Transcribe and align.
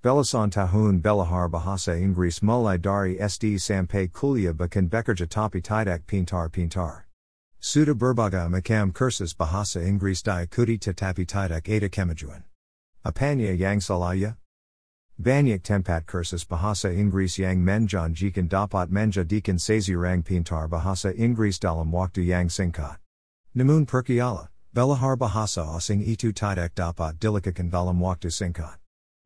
Belasan 0.00 0.48
tahun 0.48 1.04
belahar 1.04 1.52
bahasa 1.52 1.92
Inggris 1.92 2.40
mulai 2.40 2.80
dari 2.80 3.20
SD 3.20 3.60
sampai 3.60 4.08
kuliah 4.08 4.56
bahkan 4.56 4.88
bekerja 4.88 5.28
tapi 5.28 5.60
tidak 5.60 6.08
pintar 6.08 6.48
pintar. 6.48 7.04
Sudah 7.60 7.92
berbagai 7.92 8.48
macam 8.48 8.96
kursus 8.96 9.36
bahasa 9.36 9.84
Inggris 9.84 10.24
diikuti 10.24 10.80
tetapi 10.80 11.28
tidak 11.28 11.68
ada 11.68 11.92
kemajuan. 11.92 12.48
Apanya 13.04 13.52
yang 13.52 13.76
salahnya? 13.76 14.40
Banyak 15.20 15.60
tempat 15.60 16.08
kursus 16.08 16.48
bahasa 16.48 16.88
Inggris 16.88 17.36
yang 17.36 17.60
menjanjikan 17.60 18.48
dapat 18.48 18.88
menjadikan 18.88 19.60
seseorang 19.60 20.24
pintar 20.24 20.64
bahasa 20.64 21.12
Inggris 21.12 21.60
dalam 21.60 21.92
waktu 21.92 22.24
yang 22.24 22.48
singkat. 22.48 22.96
Namun 23.52 23.84
percaya, 23.84 24.48
belahar 24.72 25.20
bahasa 25.20 25.60
asing 25.76 26.00
itu 26.00 26.32
tidak 26.32 26.72
dapat 26.72 27.20
dilakukan 27.20 27.68
dalam 27.68 28.00
waktu 28.00 28.32
singkat. 28.32 28.79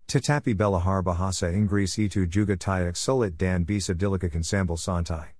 Tetapi 0.09 0.53
belahar 0.55 1.03
bahasa 1.03 1.49
Inggris 1.49 1.97
itu 1.99 2.27
juga 2.27 2.57
tidak 2.57 2.97
sulit 2.97 3.39
dan 3.39 3.65
bisa 3.65 3.95
dilakukan 3.95 4.45
sambil 4.45 4.77
santai. 4.77 5.35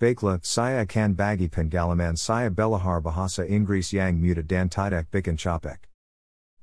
Baiklah, 0.00 0.40
saya 0.40 0.88
akan 0.88 1.12
bagi 1.12 1.52
pengalaman 1.52 2.16
saya 2.16 2.48
belahar 2.48 3.04
bahasa 3.04 3.44
Inggris 3.44 3.92
yang 3.92 4.16
muda 4.16 4.40
dan 4.40 4.72
tidak 4.72 5.10
bikin 5.12 5.36
capek. 5.36 5.76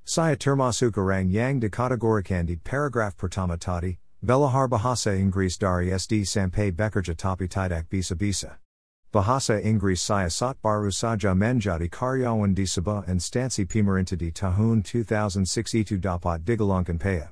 Saya 0.08 0.34
termasuk 0.40 0.98
orang 0.98 1.30
yang 1.30 1.60
dikategorikan 1.60 2.48
di 2.48 2.56
paragraf 2.58 3.14
pertama 3.14 3.60
tadi, 3.60 4.00
belahar 4.24 4.66
bahasa 4.66 5.14
Inggris 5.14 5.60
dari 5.60 5.94
SD 5.94 6.26
sampai 6.26 6.72
bekerja 6.72 7.14
tapi 7.14 7.46
tidak 7.46 7.86
bisa-bisa. 7.92 8.58
Bahasa 9.08 9.56
Inggris 9.64 10.04
saya 10.04 10.28
baru 10.60 10.92
saja 10.92 11.32
menjadi 11.32 11.88
karyawan 11.88 12.52
di 12.52 12.68
sebuah 12.68 13.08
instansi 13.08 13.64
pemerintah 13.64 14.20
di 14.20 14.36
tahun 14.36 14.84
2006 14.84 15.48
itu 15.80 15.96
dapat 15.96 16.44
digolongkan 16.44 17.00
paya. 17.00 17.32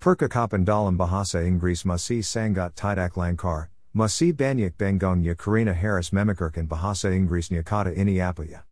Percakapan 0.00 0.64
dalam 0.64 0.96
bahasa 0.96 1.44
Inggris 1.44 1.84
masih 1.84 2.24
sangat 2.24 2.72
tidak 2.72 3.12
lancar, 3.12 3.68
masih 3.92 4.32
banyak 4.32 4.72
bengongnya 4.80 5.36
Karina 5.36 5.76
Harris 5.76 6.16
memikirkan 6.16 6.64
bahasa 6.64 7.12
Inggrisnya 7.12 7.60
kata 7.60 7.92
ini 7.92 8.16
apa 8.24 8.48
ya. 8.48 8.64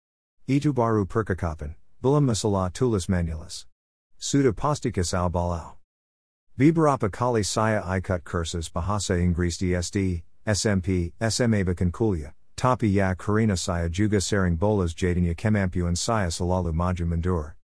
Itu 0.48 0.72
baru 0.72 1.04
percakapan, 1.04 1.76
belum 2.00 2.24
masalah 2.24 2.72
tulis 2.72 3.04
menulis. 3.04 3.68
Sudah 4.16 4.56
pasti 4.56 4.88
kesal 4.88 5.28
balau. 5.28 5.76
Beberapa 6.56 7.12
kali 7.12 7.44
saya 7.44 7.84
ikut 7.84 8.24
kursus 8.24 8.72
bahasa 8.72 9.20
Inggris 9.20 9.60
di 9.60 9.76
SD, 9.76 10.24
SMP, 10.46 11.12
SMA 11.20 11.64
bahkan 11.64 11.90
kuliah, 11.90 12.32
tapi 12.56 12.92
ya 12.92 13.14
karina 13.14 13.56
saya 13.56 13.88
juga 13.88 14.20
sering 14.20 14.56
bolas 14.56 14.92
jadinya 14.92 15.34
kemampuan 15.34 15.96
saya 15.96 16.28
selalu 16.28 16.72
maju 16.72 17.04
mundur. 17.04 17.54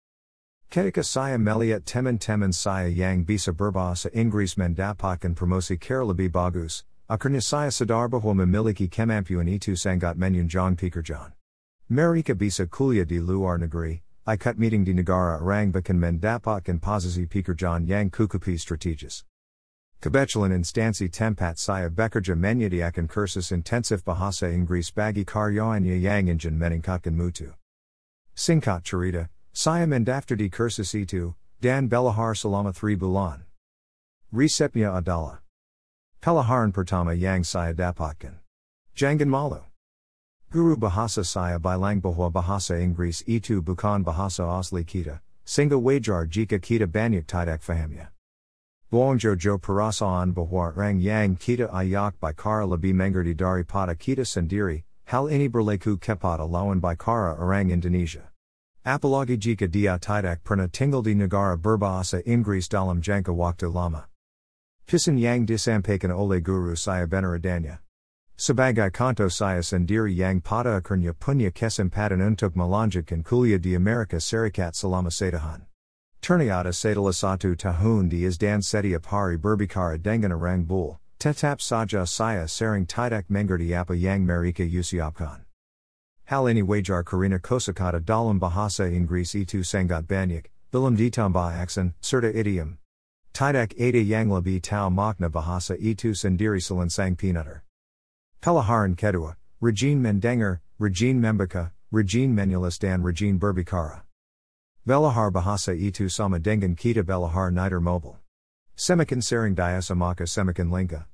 Ketika 0.70 1.02
saya 1.02 1.36
melihat 1.36 1.84
teman-teman 1.84 2.54
saya 2.54 2.88
yang 2.88 3.24
bisa 3.26 3.52
berbahasa 3.52 4.08
Inggris 4.14 4.54
mendapatkan 4.56 5.34
promosi 5.34 5.76
care 5.76 6.06
bagus, 6.30 6.84
akhirnya 7.10 7.42
saya 7.42 7.68
sadar 7.68 8.08
bahwa 8.08 8.46
memiliki 8.46 8.88
kemampuan 8.88 9.50
itu 9.50 9.74
sangat 9.74 10.16
menunjang 10.16 10.78
pekerjaan. 10.78 11.34
Mereka 11.90 12.38
bisa 12.38 12.70
kuliah 12.70 13.04
di 13.04 13.18
luar 13.18 13.58
negeri, 13.58 14.00
ikut 14.24 14.56
meeting 14.56 14.84
di 14.86 14.94
negara 14.94 15.42
orang 15.42 15.72
bahkan 15.74 15.98
mendapatkan 15.98 16.78
posisi 16.78 17.26
pekerjaan 17.26 17.84
yang 17.84 18.08
kukupi 18.08 18.54
strategis. 18.54 19.24
Kebetulan 20.00 20.56
instansi 20.56 21.12
tempat 21.12 21.60
saya 21.60 21.92
bekerja 21.92 22.32
menyediakan 22.32 23.04
kursus 23.04 23.52
intensif 23.52 24.00
bahasa 24.00 24.48
Inggris 24.48 24.88
bagi 24.88 25.28
karyawannya 25.28 26.00
yang 26.00 26.32
ingin 26.32 26.56
meningkatkan 26.56 27.12
mutu. 27.12 27.52
Singkat 28.32 28.80
cerita, 28.80 29.28
saya 29.52 29.84
mendaftar 29.84 30.40
di 30.40 30.48
kursus 30.48 30.96
itu, 30.96 31.36
dan 31.60 31.84
belahar 31.84 32.32
selama 32.32 32.72
3 32.72 32.96
bulan. 32.96 33.44
Resepnya 34.32 34.96
adalah 34.96 35.44
Pelaharan 36.24 36.72
pertama 36.72 37.12
yang 37.12 37.44
saya 37.44 37.76
dapatkan. 37.76 38.40
Jangan 38.96 39.28
malu. 39.28 39.60
Guru 40.48 40.80
bahasa 40.80 41.20
saya 41.20 41.60
bilang 41.60 42.00
bahwa 42.00 42.32
bahasa 42.32 42.80
Inggris 42.80 43.20
itu 43.28 43.60
bukan 43.60 44.00
bahasa 44.00 44.48
asli 44.48 44.80
kita, 44.80 45.20
sehingga 45.44 45.76
wajar 45.76 46.24
jika 46.24 46.56
kita 46.56 46.88
banyak 46.88 47.28
tidak 47.28 47.60
fahamnya. 47.60 48.16
Buong 48.90 49.22
Jojo 49.22 49.54
perasaan 49.56 50.34
bahwa 50.34 50.74
orang 50.74 50.98
yang 50.98 51.38
kita 51.38 51.70
ayak 51.70 52.18
bicara 52.18 52.66
lebih 52.66 52.90
mengerti 52.90 53.38
daripada 53.38 53.94
kita 53.94 54.26
sendiri, 54.26 54.82
hal 55.06 55.30
ini 55.30 55.46
berlaku 55.46 55.94
kepada 55.94 56.42
lawan 56.42 56.82
bicara 56.82 57.38
orang 57.38 57.70
Indonesia. 57.70 58.34
Apalagi 58.82 59.38
jika 59.38 59.70
dia 59.70 59.94
tidak 59.94 60.42
pernah 60.42 60.66
tinggal 60.66 61.06
di 61.06 61.14
negara 61.14 61.54
berbahasa 61.54 62.18
Inggris 62.26 62.66
dalam 62.66 62.98
jangka 62.98 63.30
waktu 63.30 63.70
lama. 63.70 64.10
Pisan 64.90 65.22
yang 65.22 65.46
disampaikan 65.46 66.10
oleh 66.10 66.42
guru 66.42 66.74
saya 66.74 67.06
benaradanya. 67.06 67.78
Sebagai 68.34 68.90
kanto 68.90 69.30
saya 69.30 69.62
sendiri 69.62 70.10
yang 70.10 70.42
pada 70.42 70.82
akhirnya 70.82 71.14
punya 71.14 71.54
kesempatan 71.54 72.18
untuk 72.18 72.58
melanjutkan 72.58 73.22
kuliah 73.22 73.62
di 73.62 73.78
Amerika 73.78 74.18
Serikat 74.18 74.74
selama 74.74 75.14
setahan. 75.14 75.69
Ternyata 76.20 76.72
setelah 76.72 77.16
satu 77.16 77.56
tahun 77.56 78.12
di 78.12 78.28
dan 78.36 78.60
setiap 78.60 79.08
hari 79.08 79.40
berbicara 79.40 79.96
dengan 79.96 80.36
orang 80.36 80.68
bul, 80.68 81.00
tetap 81.18 81.60
saja 81.60 82.04
saya 82.04 82.44
sering 82.44 82.84
tidak 82.84 83.24
mengerti 83.32 83.72
apa 83.72 83.96
yang 83.96 84.28
mereka 84.28 84.64
usiapkan. 84.64 85.48
Hal 86.28 86.46
ini 86.46 86.62
wajar 86.62 87.02
karena 87.02 87.40
kosakata 87.40 88.04
dalam 88.04 88.38
bahasa 88.38 88.84
Inggris 88.84 89.34
itu 89.34 89.64
sangat 89.64 90.06
banyak, 90.06 90.46
belum 90.70 90.94
ditambah 90.94 91.56
aksen, 91.56 91.96
serta 92.00 92.30
idiom. 92.36 92.78
Tidak 93.32 93.72
ada 93.80 94.00
yang 94.02 94.28
lebih 94.28 94.60
tahu 94.60 94.92
makna 94.92 95.32
bahasa 95.32 95.74
itu 95.80 96.12
sendiri 96.12 96.60
selain 96.60 96.92
sang 96.92 97.16
penutter. 97.16 97.64
Pelaharan 98.40 98.94
kedua, 98.94 99.36
Regine 99.60 100.00
mendengar, 100.00 100.60
Regine 100.78 101.20
membaca, 101.20 101.72
Regine 101.90 102.32
menulis 102.36 102.78
dan 102.78 103.02
Regine 103.02 103.38
berbicara. 103.38 104.04
Belahar 104.90 105.30
bahasa 105.30 105.70
itu 105.70 106.10
sama 106.10 106.42
dengan 106.42 106.74
kita 106.74 107.06
belahar 107.06 107.54
niter 107.54 107.78
mobile. 107.78 108.18
Semakin 108.74 109.22
sering 109.22 109.54
daya 109.54 109.78
samaka 109.78 110.26
semakin 110.26 110.66
lingka. 110.66 111.06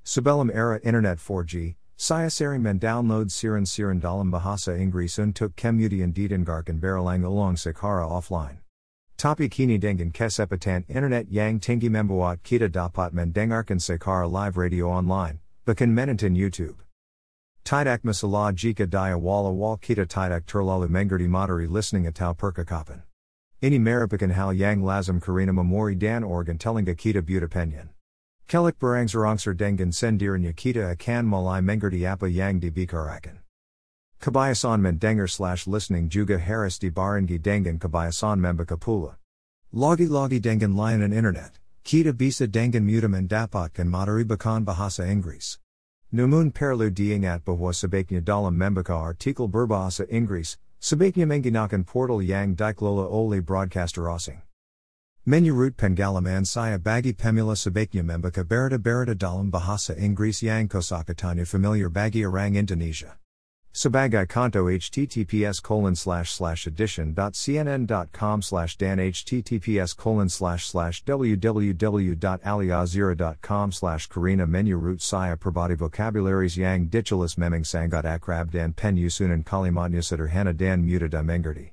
Sebelum 0.00 0.48
era 0.48 0.80
internet 0.80 1.20
4G, 1.20 1.76
saya 2.00 2.32
sering 2.32 2.64
mendownload 2.64 3.28
siren-siren 3.28 4.00
dalam 4.00 4.32
bahasa 4.32 4.72
Inggris 4.72 5.20
untuk 5.20 5.52
kemudian 5.60 6.08
didengarkan 6.16 6.80
berulang 6.80 7.20
ulang 7.20 7.60
secara 7.60 8.00
offline. 8.00 8.64
Tapi 9.20 9.52
kini 9.52 9.76
dengan 9.76 10.08
kesempatan 10.08 10.88
internet 10.88 11.28
yang 11.28 11.60
tinggi 11.60 11.92
membuat 11.92 12.40
kita 12.40 12.72
dapat 12.72 13.12
mendengarkan 13.12 13.76
secara 13.76 14.24
live 14.24 14.56
radio 14.56 14.88
online, 14.88 15.44
bahkan 15.68 15.92
menonton 15.92 16.32
YouTube. 16.32 16.80
Tidak 17.60 18.00
masalah 18.08 18.56
jika 18.56 18.88
dia 18.88 19.20
wala-wal 19.20 19.76
kita 19.76 20.08
tidak 20.08 20.48
terlalu 20.48 20.88
mengerti 20.88 21.28
materi 21.28 21.68
listening 21.68 22.08
atau 22.08 22.32
percakapan. 22.32 23.04
Ini 23.58 23.82
merupakan 23.82 24.30
hal 24.30 24.54
yang 24.54 24.86
lazim 24.86 25.18
karena 25.18 25.50
memori 25.50 25.98
dan 25.98 26.22
organ 26.22 26.62
telinga 26.62 26.94
kita 26.94 27.18
buta 27.18 27.50
penyan. 27.50 27.90
Kelik 28.46 28.78
berangsur-angsur 28.78 29.58
dengan 29.58 29.90
sendirinya 29.90 30.54
kita 30.54 30.94
akan 30.94 31.26
mulai 31.26 31.58
mengerti 31.58 32.06
apa 32.06 32.30
yang 32.30 32.62
dibicarakan. 32.62 33.42
Kebiasaan 34.22 34.78
mendengar 34.78 35.26
slash 35.26 35.66
listening 35.66 36.06
juga 36.06 36.38
Harris 36.38 36.78
harus 36.78 36.82
dibarengi 36.82 37.42
dengan 37.42 37.82
kebiasaan 37.82 38.38
membaca 38.38 38.78
pula. 38.78 39.18
Lagi-lagi 39.74 40.38
dengan 40.38 40.78
layanan 40.78 41.10
internet, 41.10 41.58
kita 41.82 42.14
bisa 42.14 42.46
dengan 42.46 42.86
mudah 42.86 43.10
mendapatkan 43.10 43.90
materi 43.90 44.22
bahkan 44.22 44.62
bahasa 44.62 45.02
Inggris. 45.02 45.58
Namun 46.14 46.54
perlu 46.54 46.94
diingat 46.94 47.42
bahwa 47.42 47.74
sebaiknya 47.74 48.22
dalam 48.22 48.54
membaca 48.54 48.94
artikel 48.94 49.50
berbahasa 49.50 50.06
Inggris, 50.06 50.62
Sebaiknya 50.78 51.26
menggunakan 51.26 51.82
portal 51.82 52.22
yang 52.22 52.54
dikelola 52.54 53.10
oleh 53.10 53.42
broadcaster 53.42 54.06
asing. 54.06 54.42
Menurut 55.28 55.76
pengalaman 55.76 56.46
saya 56.48 56.78
bagi 56.80 57.12
pemula 57.12 57.52
sebaiknya 57.52 58.00
membaca 58.00 58.40
berita-berita 58.46 59.12
dalam 59.12 59.52
bahasa 59.52 59.92
Inggris 59.98 60.40
yang 60.40 60.70
kosakatanya 60.70 61.44
familiar 61.44 61.92
bagi 61.92 62.24
orang 62.24 62.56
Indonesia. 62.56 63.18
Sebagai 63.78 64.26
conto 64.26 64.66
https 64.66 65.62
colon 65.62 65.94
slash 65.94 66.32
slash 66.32 66.66
edition.cnn.com 66.66 68.42
slash 68.42 68.76
dan 68.76 68.98
https 68.98 69.96
colon 69.96 70.28
slash 70.28 70.66
slash 70.66 71.04
www.aljazeera.com 71.04 73.70
slash 73.70 74.08
karina 74.08 74.48
menu 74.48 74.76
root 74.76 75.00
saya 75.00 75.36
perbadi 75.36 75.76
vocabularies 75.78 76.58
yang 76.58 76.90
dichulis 76.90 77.38
memang 77.38 77.62
sangat 77.62 78.02
akrab 78.02 78.50
dan 78.50 78.74
penyusunan 78.74 79.46
kalimatnya 79.46 80.02
sederhana 80.02 80.50
dan 80.50 80.82
mudah 80.82 81.06
dimengerti. 81.06 81.70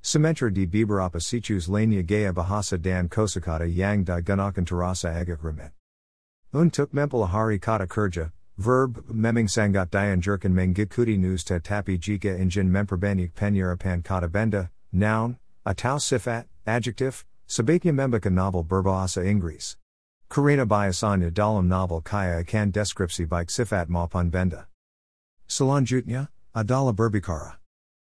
Sementra 0.00 0.48
di 0.48 0.64
beberapa 0.64 1.20
situs 1.20 1.68
lainnya 1.68 2.00
gaya 2.00 2.32
bahasa 2.32 2.80
dan 2.80 3.12
kosakata 3.12 3.68
yang 3.68 4.08
digunakan 4.08 4.64
terasa 4.64 5.12
agak 5.12 5.44
rumit. 5.44 5.76
Untuk 6.56 6.96
mempelahari 6.96 7.60
kata 7.60 7.84
kerja, 7.84 8.32
Verb, 8.62 9.02
meming 9.10 9.50
sangat 9.50 9.90
dianjurkan 9.90 10.54
mengikuti 10.54 11.18
news 11.18 11.42
tetapi 11.42 11.98
jika 11.98 12.38
ingin 12.38 12.70
memperbanyak 12.70 13.34
penyerapan 13.34 14.06
kata 14.06 14.30
benda, 14.30 14.70
noun, 14.94 15.34
atau 15.66 15.98
sifat, 15.98 16.46
adjective, 16.62 17.26
Sabatya 17.50 17.90
Membaka 17.90 18.30
novel 18.30 18.62
Berbahasa 18.62 19.26
Inggris. 19.26 19.74
Karina 20.30 20.62
Biasanya 20.64 21.34
dalam 21.34 21.66
novel 21.66 22.00
Kaya 22.00 22.46
akan 22.46 22.70
deskripsi 22.70 23.26
baik 23.26 23.50
sifat 23.50 23.90
maupun 23.90 24.30
benda. 24.30 24.70
Selanjutnya, 25.50 26.30
adalah 26.54 26.94
berbikara. 26.94 27.58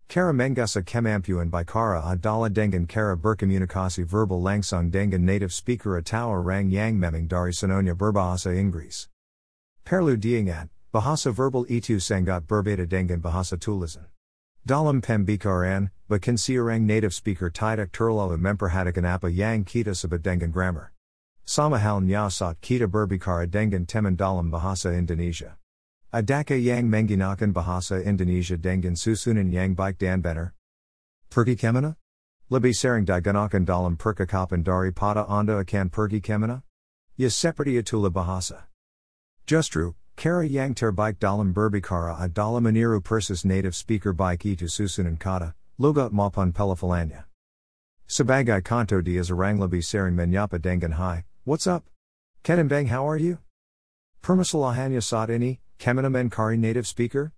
Kara 0.09 0.33
mengasa 0.33 0.81
kemampuan 0.81 1.53
bicara 1.53 2.01
adalah 2.01 2.49
dengan 2.49 2.87
cara 2.89 3.13
berkomunikasi 3.15 4.07
verbal 4.07 4.41
langsung 4.41 4.89
dengan 4.89 5.21
native 5.21 5.53
speaker 5.53 6.01
atau 6.01 6.33
orang 6.41 6.71
yang 6.73 6.97
memang 6.97 7.27
dari 7.29 7.53
sononya 7.53 7.93
berbahasa 7.93 8.55
Inggris. 8.57 9.07
Perlu 9.87 10.19
diingat, 10.19 10.67
bahasa 10.91 11.31
verbal 11.31 11.63
itu 11.71 11.95
sangat 12.03 12.43
berbeda 12.43 12.83
dengan 12.83 13.23
bahasa 13.23 13.55
tulisan. 13.55 14.11
Dalam 14.67 14.99
pembicaraan, 14.99 15.95
bahkan 16.11 16.35
orang 16.35 16.83
native 16.83 17.15
speaker 17.15 17.47
tidak 17.47 17.95
terlalu 17.95 18.35
memperhatikan 18.35 19.07
apa 19.07 19.31
yang 19.31 19.63
kita 19.63 19.95
sebut 19.95 20.19
dengan 20.19 20.51
grammar. 20.51 20.91
Sama 21.47 21.79
halnya 21.79 22.27
saat 22.27 22.59
kita 22.59 22.83
berbicara 22.91 23.47
dengan 23.47 23.87
teman 23.87 24.19
dalam 24.19 24.51
bahasa 24.51 24.91
Indonesia. 24.91 25.55
Adaka 26.11 26.59
yang 26.59 26.91
menggunakan 26.91 27.55
bahasa 27.55 28.03
Indonesia 28.03 28.59
dengan 28.59 28.99
susunan 28.99 29.55
yang 29.55 29.71
baik 29.71 30.03
dan 30.03 30.19
benar? 30.19 30.51
Pergi 31.31 31.55
kemana? 31.55 31.95
Lebih 32.51 32.75
sering 32.75 33.07
digunakan 33.07 33.63
dalam 33.63 33.95
percakapan 33.95 34.67
pada 34.91 35.23
anda 35.31 35.63
akan 35.63 35.87
pergi 35.87 36.19
kemana? 36.19 36.67
Ya 37.15 37.31
seperti 37.31 37.79
itulah 37.79 38.11
bahasa. 38.11 38.67
Justru, 39.47 39.95
cara 40.19 40.43
yang 40.43 40.75
terbaik 40.75 41.23
dalam 41.23 41.55
berbicara 41.55 42.19
adalah 42.19 42.59
meniru 42.59 42.99
persis 42.99 43.47
native 43.47 43.79
speaker 43.79 44.11
baik 44.11 44.43
itu 44.43 44.67
susunan 44.67 45.15
kata, 45.15 45.55
logat 45.79 46.11
maupun 46.11 46.51
pelafalannya. 46.51 47.23
Sebagai 48.11 48.59
kanto 48.59 48.99
dia 48.99 49.23
orang 49.31 49.55
lebih 49.55 49.79
sering 49.79 50.19
menyapa 50.19 50.59
dengan 50.59 50.99
hai, 50.99 51.23
What's 51.47 51.63
up? 51.63 51.87
Bang, 52.43 52.87
how 52.91 53.07
are 53.07 53.15
you? 53.15 53.39
Permasalahannya 54.19 54.99
saat 54.99 55.31
ini, 55.31 55.59
Kemana 55.79 56.11
Menkari 56.11 56.59
native 56.59 56.83
speaker? 56.85 57.31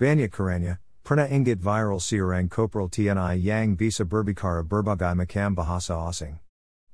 Banya 0.00 0.32
Karanya, 0.32 0.80
Perna 1.04 1.28
Ingit 1.28 1.60
viral 1.60 2.00
siarang 2.00 2.48
kopral 2.48 2.88
tni 2.88 3.36
yang 3.36 3.76
bisa 3.76 4.08
berbicara 4.08 4.64
berbagai 4.64 5.12
macam 5.12 5.52
bahasa 5.52 5.92
asing. 6.08 6.40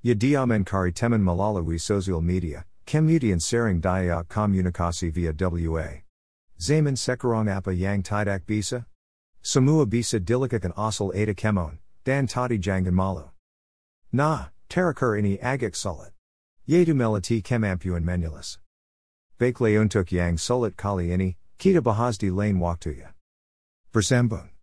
Ya 0.03 0.15
dia 0.15 0.43
mencari 0.43 0.91
teman 0.91 1.23
melalui 1.23 1.79
social 1.79 2.19
media, 2.19 2.67
kemudian 2.87 3.43
sering 3.43 3.83
dayak 3.83 4.31
komunikasi 4.31 5.13
via 5.13 5.35
WA. 5.35 6.07
Zaman 6.57 6.97
sekarang 6.97 7.53
apa 7.53 7.75
yang 7.75 8.01
tidak 8.01 8.47
bisa? 8.47 8.87
Semua 9.43 9.85
bisa 9.85 10.19
dilakukan 10.19 10.73
asal 10.79 11.13
ada 11.13 11.35
kemon, 11.35 11.79
dan 12.07 12.27
tadi 12.27 12.57
jangan 12.57 12.95
malu. 12.95 13.29
Nah, 14.11 14.49
terakhir 14.71 15.21
ini 15.21 15.37
agak 15.43 15.77
sulit. 15.77 16.17
Yaitu 16.67 16.97
melati 16.97 17.43
kemampuan 17.45 18.03
menulis. 18.03 18.59
Baiklah 19.39 19.77
untuk 19.79 20.11
yang 20.11 20.41
sulit 20.41 20.75
kali 20.75 21.13
ini, 21.13 21.37
kita 21.61 21.85
bahas 21.85 22.19
di 22.19 22.33
lain 22.33 22.59
waktunya. 22.59 23.13
Bersambung. 23.93 24.56